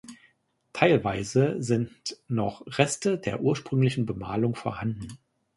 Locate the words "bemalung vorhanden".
4.07-5.19